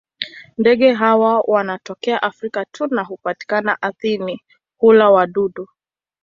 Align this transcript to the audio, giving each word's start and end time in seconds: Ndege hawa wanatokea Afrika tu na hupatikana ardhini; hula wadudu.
Ndege 0.57 0.93
hawa 0.93 1.41
wanatokea 1.47 2.23
Afrika 2.23 2.65
tu 2.65 2.87
na 2.87 3.03
hupatikana 3.03 3.81
ardhini; 3.81 4.41
hula 4.77 5.09
wadudu. 5.09 5.67